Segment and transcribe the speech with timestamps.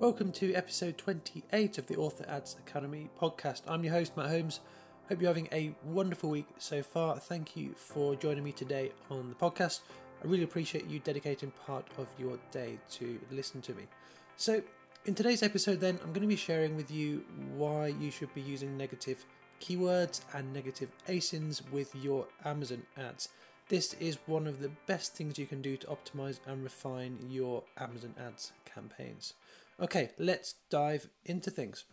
[0.00, 3.62] Welcome to episode 28 of the Author Ads Academy podcast.
[3.66, 4.60] I'm your host, Matt Holmes.
[5.08, 7.18] Hope you're having a wonderful week so far.
[7.18, 9.80] Thank you for joining me today on the podcast.
[10.22, 13.88] I really appreciate you dedicating part of your day to listen to me.
[14.36, 14.62] So,
[15.06, 17.24] in today's episode, then, I'm going to be sharing with you
[17.56, 19.26] why you should be using negative
[19.60, 23.30] keywords and negative ASINs with your Amazon ads.
[23.68, 27.64] This is one of the best things you can do to optimize and refine your
[27.76, 29.34] Amazon ads campaigns.
[29.80, 31.84] Okay, let's dive into things.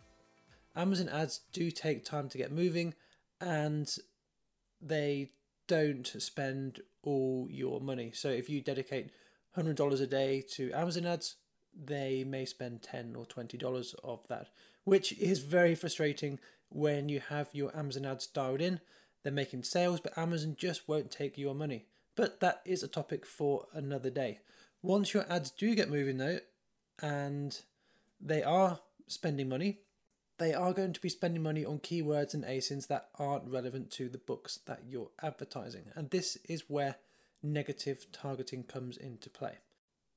[0.74, 2.94] Amazon ads do take time to get moving
[3.40, 3.96] and
[4.80, 5.30] they
[5.68, 8.10] don't spend all your money.
[8.12, 9.10] So if you dedicate
[9.56, 11.36] $100 a day to Amazon ads,
[11.74, 14.48] they may spend 10 or $20 of that,
[14.84, 18.80] which is very frustrating when you have your Amazon ads dialed in.
[19.22, 21.86] They're making sales, but Amazon just won't take your money.
[22.16, 24.40] But that is a topic for another day.
[24.82, 26.40] Once your ads do get moving though,
[27.02, 27.60] and
[28.20, 29.80] they are spending money.
[30.38, 34.08] They are going to be spending money on keywords and ASINs that aren't relevant to
[34.08, 35.84] the books that you're advertising.
[35.94, 36.96] And this is where
[37.42, 39.58] negative targeting comes into play.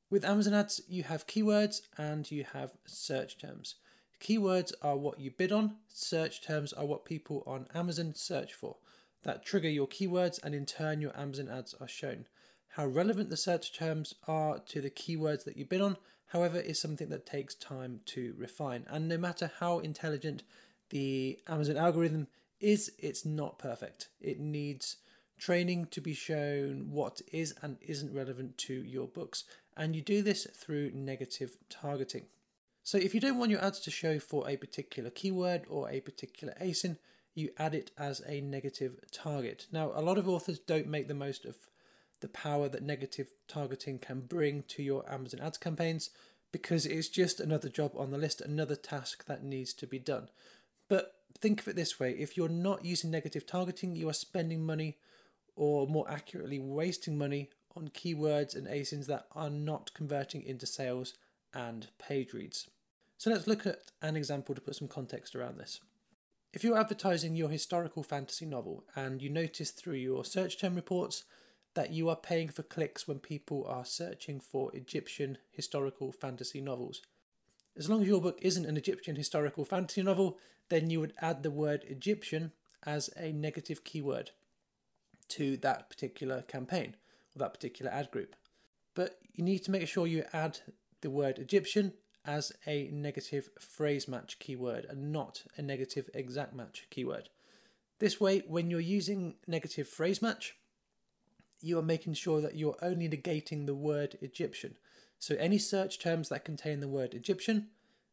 [0.10, 3.76] With Amazon ads, you have keywords and you have search terms.
[4.20, 8.78] Keywords are what you bid on, search terms are what people on Amazon search for.
[9.24, 12.26] That trigger your keywords, and in turn, your Amazon ads are shown.
[12.70, 15.98] How relevant the search terms are to the keywords that you bid on
[16.30, 18.86] however, is something that takes time to refine.
[18.88, 20.44] And no matter how intelligent
[20.90, 22.28] the Amazon algorithm
[22.60, 24.10] is, it's not perfect.
[24.20, 24.98] It needs
[25.38, 29.44] training to be shown what is and isn't relevant to your books.
[29.78, 32.26] And you do this through negative targeting.
[32.84, 36.02] So if you don't want your ads to show for a particular keyword or a
[36.02, 36.98] particular ASIN,
[37.36, 39.68] you add it as a negative target.
[39.72, 41.56] Now, a lot of authors don't make the most of
[42.22, 46.10] the power that negative targeting can bring to your Amazon ads campaigns
[46.52, 50.30] because it's just another job on the list, another task that needs to be done.
[50.88, 54.66] But think of it this way if you're not using negative targeting, you are spending
[54.66, 54.98] money,
[55.56, 61.14] or more accurately, wasting money on keywords and ASINs that are not converting into sales
[61.54, 62.68] and page reads.
[63.18, 65.82] So let's look at an example to put some context around this.
[66.52, 71.26] If you're advertising your historical fantasy novel and you notice through your search term reports
[71.76, 77.02] that you are paying for clicks when people are searching for Egyptian historical fantasy novels.
[77.78, 80.38] As long as your book isn't an Egyptian historical fantasy novel,
[80.70, 82.52] then you would add the word Egyptian
[82.86, 84.32] as a negative keyword
[85.30, 86.96] to that particular campaign
[87.36, 88.36] or that particular ad group.
[88.96, 90.60] But you need to make sure you add
[91.02, 91.94] the word Egyptian
[92.26, 97.30] as a negative phrase match keyword and not a negative exact match keyword.
[98.00, 100.56] This way, when you're using negative phrase match,
[101.62, 104.78] you are making sure that you're only negating the word Egyptian.
[105.18, 107.68] So any search terms that contain the word Egyptian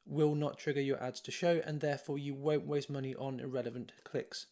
[0.05, 3.93] will not trigger your ads to show, and therefore you won't waste money on irrelevant
[4.05, 4.47] clicks.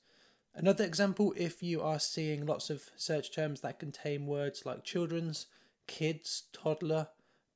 [0.55, 5.47] Another example if you are seeing lots of search terms that contain words like children's,
[5.87, 7.09] kids, toddler,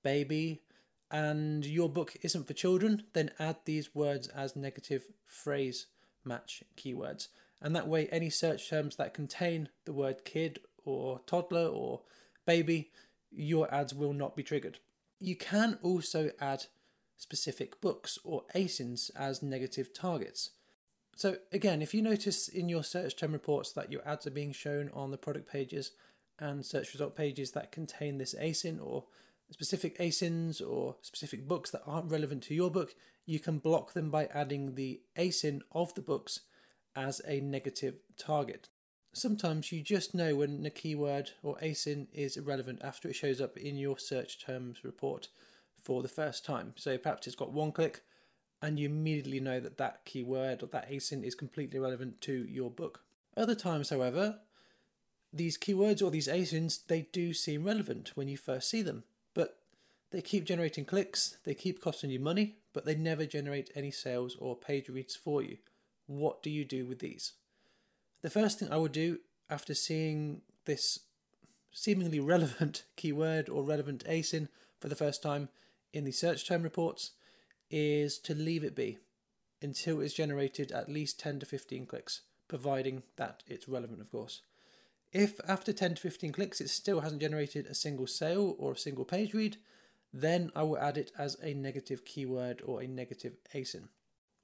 [0.02, 0.62] baby,
[1.10, 5.86] and your book isn't for children, then add these words as negative phrase
[6.24, 7.28] match keywords.
[7.60, 12.00] And that way, any search terms that contain the word kid or toddler or
[12.46, 12.90] baby,
[13.30, 14.78] your ads will not be triggered.
[15.20, 16.66] You can also add
[17.16, 20.50] specific books or ASINs as negative targets.
[21.16, 24.52] So, again, if you notice in your search term reports that your ads are being
[24.52, 25.90] shown on the product pages
[26.38, 29.04] and search result pages that contain this ASIN or
[29.50, 32.94] specific ASINs or specific books that aren't relevant to your book,
[33.26, 36.40] you can block them by adding the ASIN of the books
[36.94, 38.68] as a negative target.
[39.18, 43.56] Sometimes you just know when a keyword or ASIN is irrelevant after it shows up
[43.56, 45.26] in your search terms report
[45.80, 46.72] for the first time.
[46.76, 48.02] So perhaps it's got one click
[48.62, 52.70] and you immediately know that that keyword or that ASIN is completely relevant to your
[52.70, 53.00] book.
[53.36, 54.38] Other times, however,
[55.32, 59.02] these keywords or these ASINs, they do seem relevant when you first see them,
[59.34, 59.58] but
[60.12, 64.36] they keep generating clicks, they keep costing you money, but they never generate any sales
[64.38, 65.58] or page reads for you.
[66.06, 67.32] What do you do with these?
[68.20, 69.18] The first thing I would do
[69.48, 71.00] after seeing this
[71.72, 74.48] seemingly relevant keyword or relevant ASIN
[74.80, 75.48] for the first time
[75.92, 77.12] in the search term reports
[77.70, 78.98] is to leave it be
[79.62, 84.42] until it's generated at least 10 to 15 clicks, providing that it's relevant, of course.
[85.12, 88.78] If after 10 to 15 clicks it still hasn't generated a single sale or a
[88.78, 89.56] single page read,
[90.12, 93.88] then I will add it as a negative keyword or a negative ASIN.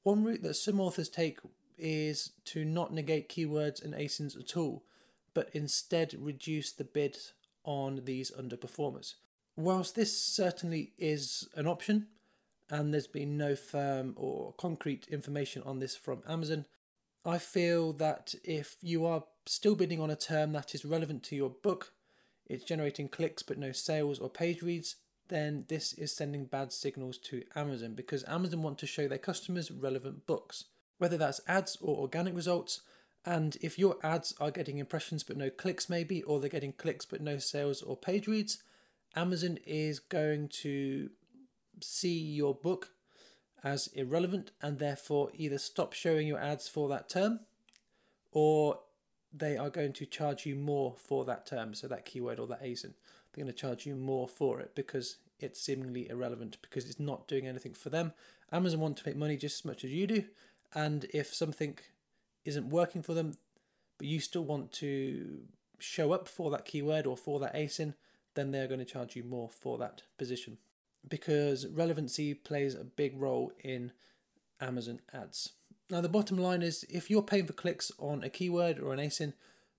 [0.02, 1.40] One route that some authors take
[1.76, 4.84] is to not negate keywords and ASINs at all,
[5.32, 7.18] but instead reduce the bid
[7.64, 9.14] on these underperformers.
[9.56, 12.06] Whilst this certainly is an option,
[12.70, 16.66] and there's been no firm or concrete information on this from Amazon.
[17.24, 21.36] I feel that if you are still bidding on a term that is relevant to
[21.36, 21.92] your book,
[22.46, 24.96] it's generating clicks but no sales or page reads,
[25.28, 29.70] then this is sending bad signals to Amazon because Amazon want to show their customers
[29.70, 30.64] relevant books,
[30.98, 32.80] whether that's ads or organic results.
[33.26, 37.06] And if your ads are getting impressions but no clicks, maybe, or they're getting clicks
[37.06, 38.62] but no sales or page reads,
[39.16, 41.10] Amazon is going to
[41.80, 42.90] see your book
[43.62, 47.40] as irrelevant and therefore either stop showing your ads for that term
[48.30, 48.80] or
[49.32, 52.62] they are going to charge you more for that term, so that keyword or that
[52.62, 52.92] ASIN.
[53.32, 57.26] They're going to charge you more for it because it's seemingly irrelevant because it's not
[57.26, 58.12] doing anything for them.
[58.52, 60.24] Amazon want to make money just as much as you do,
[60.74, 61.78] and if something
[62.44, 63.34] isn't working for them,
[63.98, 65.42] but you still want to
[65.78, 67.94] show up for that keyword or for that ASIN,
[68.34, 70.58] then they're going to charge you more for that position
[71.08, 73.92] because relevancy plays a big role in
[74.60, 75.52] Amazon ads.
[75.90, 79.00] Now, the bottom line is if you're paying for clicks on a keyword or an
[79.00, 79.34] ASIN,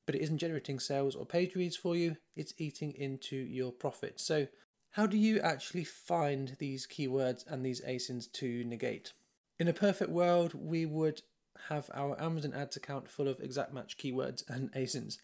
[0.06, 4.20] but it isn't generating sales or page reads for you, it's eating into your profit.
[4.20, 4.48] So,
[4.92, 9.14] how do you actually find these keywords and these ASINs to negate?
[9.58, 11.22] In a perfect world, we would
[11.70, 15.18] have our Amazon ads account full of exact match keywords and ASINs,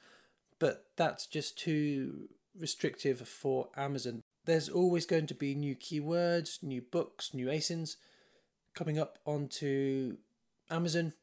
[0.59, 4.21] but that's just too restrictive for Amazon.
[4.45, 7.97] There's always going to be new keywords, new books, new ASINs
[8.73, 10.17] coming up onto
[10.69, 11.13] Amazon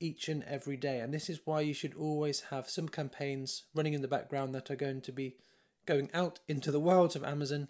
[0.00, 1.00] each and every day.
[1.00, 4.70] And this is why you should always have some campaigns running in the background that
[4.70, 5.36] are going to be
[5.84, 7.68] going out into the world of Amazon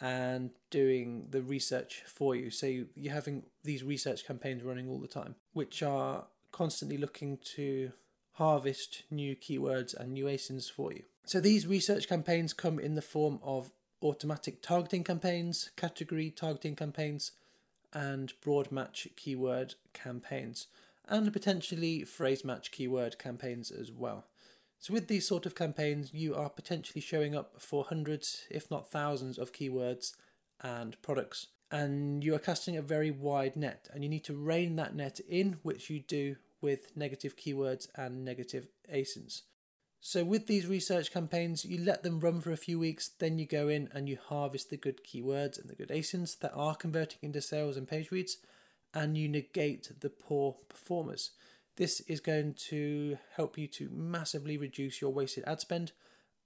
[0.00, 2.50] and doing the research for you.
[2.50, 7.92] So you're having these research campaigns running all the time, which are constantly looking to
[8.32, 11.04] harvest new keywords and new ASINs for you.
[11.24, 13.70] So these research campaigns come in the form of
[14.02, 17.32] automatic targeting campaigns, category targeting campaigns,
[17.92, 20.66] and broad match keyword campaigns,
[21.08, 24.24] and potentially phrase match keyword campaigns as well.
[24.84, 28.90] So, with these sort of campaigns, you are potentially showing up for hundreds, if not
[28.90, 30.12] thousands, of keywords
[30.60, 34.76] and products, and you are casting a very wide net, and you need to rein
[34.76, 39.40] that net in, which you do with negative keywords and negative ASINs.
[40.02, 43.46] So with these research campaigns, you let them run for a few weeks, then you
[43.46, 47.20] go in and you harvest the good keywords and the good ASINs that are converting
[47.22, 48.36] into sales and page reads,
[48.92, 51.30] and you negate the poor performers.
[51.76, 55.92] This is going to help you to massively reduce your wasted ad spend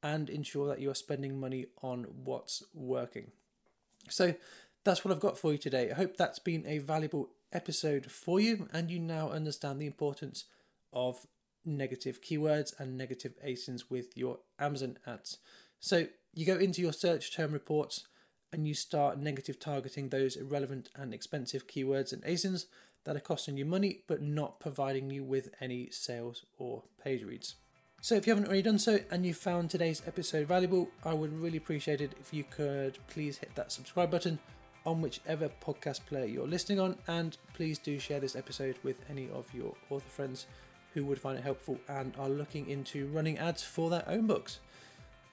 [0.02, 3.32] and ensure that you are spending money on what's working.
[4.08, 4.34] So
[4.84, 5.90] that's what I've got for you today.
[5.90, 10.44] I hope that's been a valuable episode for you and you now understand the importance
[10.92, 11.26] of
[11.64, 15.38] negative keywords and negative ASINs with your Amazon ads.
[15.80, 18.06] So you go into your search term reports
[18.52, 22.64] and you start negative targeting those irrelevant and expensive keywords and ASINs
[23.04, 27.54] that are costing you money but not providing you with any sales or page reads.
[28.00, 31.36] So if you haven't already done so and you found today's episode valuable, I would
[31.36, 34.38] really appreciate it if you could please hit that subscribe button
[34.86, 39.28] on whichever podcast player you're listening on and please do share this episode with any
[39.30, 40.46] of your author friends
[40.94, 44.60] who would find it helpful and are looking into running ads for their own books.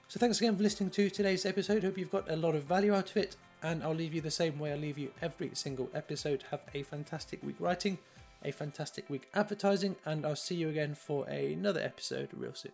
[0.08, 1.82] So thanks again for listening to today's episode.
[1.82, 4.30] Hope you've got a lot of value out of it, and I'll leave you the
[4.30, 6.44] same way I leave you every single episode.
[6.52, 7.98] Have a fantastic week writing,
[8.44, 12.72] a fantastic week advertising, and I'll see you again for another episode real soon.